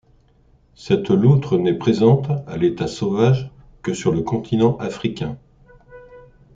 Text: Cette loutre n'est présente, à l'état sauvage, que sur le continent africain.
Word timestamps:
Cette 0.73 1.11
loutre 1.11 1.59
n'est 1.59 1.77
présente, 1.77 2.29
à 2.47 2.57
l'état 2.57 2.87
sauvage, 2.87 3.51
que 3.83 3.93
sur 3.93 4.11
le 4.11 4.23
continent 4.23 4.75
africain. 4.77 5.37